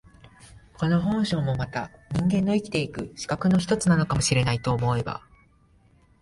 [0.79, 5.21] この本性もまた人間の生きて行く資格の一つなのかも知れないと思えば、